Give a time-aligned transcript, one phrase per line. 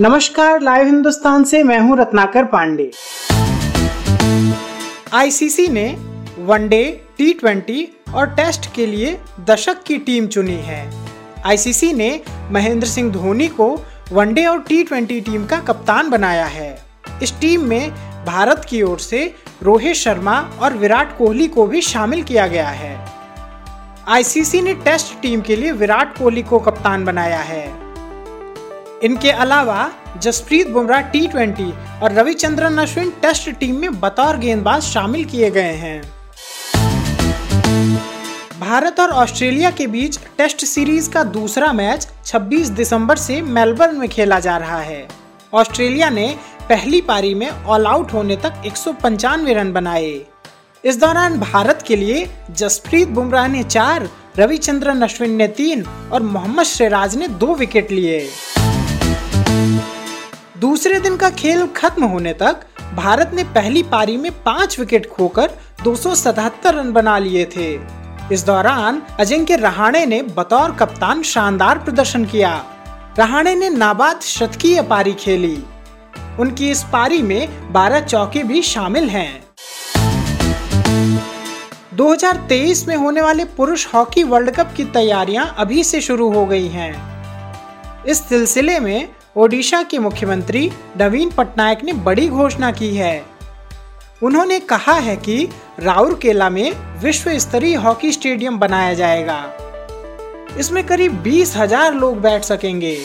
[0.00, 2.90] नमस्कार, लाइव हिंदुस्तान से मैं हूँ रत्नाकर पांडे।
[5.14, 5.86] आईसीसी ने
[6.38, 6.82] वनडे
[7.18, 9.16] टी ट्वेंटी और टेस्ट के लिए
[9.50, 10.80] दशक की टीम चुनी है।
[11.46, 12.10] आईसीसी ने
[12.50, 13.70] महेंद्र सिंह धोनी को
[14.12, 16.70] वनडे और टी ट्वेंटी टीम का कप्तान बनाया है।
[17.22, 17.90] इस टीम में
[18.26, 19.24] भारत की ओर से
[19.62, 22.94] रोहित शर्मा और विराट कोहली को भी शामिल किया गया है।
[24.08, 27.85] आईसीसी ने टेस्ट टीम के लिए विराट कोहली को कप्तान बनाया है।
[29.06, 35.24] इनके अलावा जसप्रीत बुमराह टी ट्वेंटी और रविचंद्रन अश्विन टेस्ट टीम में बतौर गेंदबाज शामिल
[35.24, 36.02] किए गए हैं।
[38.60, 44.08] भारत और ऑस्ट्रेलिया के बीच टेस्ट सीरीज़ का दूसरा मैच 26 दिसंबर से मेलबर्न में
[44.08, 45.08] खेला जा रहा है।
[45.54, 46.36] ऑस्ट्रेलिया ने
[46.68, 50.20] पहली पारी में ऑल आउट होने तक एक सौ पंचानवे रन बनाए।
[50.84, 56.66] इस दौरान भारत के लिए जसप्रीत बुमराह ने चार, रविचंद्रन अश्विन ने तीन और मोहम्मद
[56.66, 58.28] सिराज ने दो विकेट लिए।
[60.60, 62.60] दूसरे दिन का खेल खत्म होने तक
[62.94, 65.50] भारत ने पहली पारी में पाँच विकेट खोकर
[65.84, 67.80] 277 रन बना लिए थे।
[68.32, 72.64] इस दौरान अजिंक्य रहाणे ने बतौर कप्तान शानदार प्रदर्शन किया।
[73.18, 75.64] रहाणे ने नाबाद शतकीय पारी खेली।
[76.40, 79.44] उनकी इस पारी में 12 चौके भी शामिल हैं।
[81.96, 86.68] 2023 में होने वाले पुरुष हॉकी वर्ल्ड कप की तैयारियाँ अभी से शुरू हो गई
[86.68, 93.24] हैं। इस सिलसिले में ओडिशा के मुख्यमंत्री नवीन पटनायक ने बड़ी घोषणा की है।
[94.22, 95.48] उन्होंने कहा है कि
[95.80, 99.38] राउरकेला में विश्व स्तरीय हॉकी स्टेडियम बनाया जाएगा।
[100.58, 102.96] इसमें करीब बीस हज़ार लोग बैठ सकेंगे।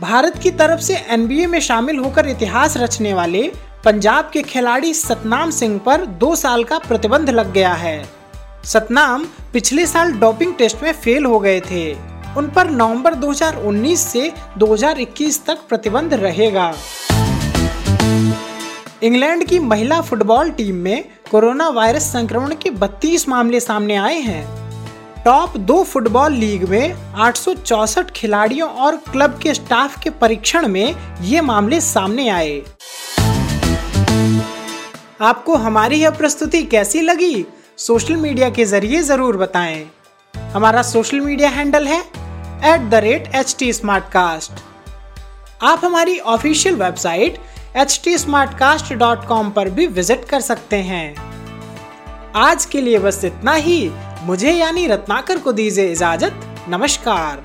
[0.00, 3.50] भारत की तरफ़ से एनबीए में शामिल होकर इतिहास रचने वाले
[3.84, 8.02] पंजाब के खिलाड़ी सतनाम सिंह पर दो साल का प्रतिबंध लग गया है।
[8.64, 14.32] सतनाम पिछले साल डोपिंग टेस्ट में फेल हो गए थे। उन पर नवंबर 2019 से
[14.58, 16.74] 2021 तक प्रतिबंध रहेगा।
[19.02, 24.44] इंग्लैंड की महिला फुटबॉल टीम में कोरोना वायरस संक्रमण के 32 मामले सामने आए हैं।
[25.24, 27.36] टॉप दो फुटबॉल लीग में आठ
[28.10, 32.62] खिलाड़ियों और क्लब के स्टाफ के परीक्षण में ये मामले सामने आए।
[35.20, 37.46] आपको हमारी यह प्रस्तुति कैसी लगी?
[37.78, 39.84] सोशल मीडिया के ज़रिए ज़रूर बताएँ।
[40.34, 42.02] हमारा सोशल मीडिया हैंडल है
[42.64, 43.72] at the rate H T
[45.62, 47.38] आप हमारी ऑफिशियल वेबसाइट
[47.76, 48.16] एच टी
[49.50, 51.16] पर भी विज़िट कर सकते हैं।
[52.34, 53.90] आज के लिए बस इतना ही।
[54.22, 57.44] मुझे यानी रत्नाकर को दीजिए इजाज़त। नमस्कार।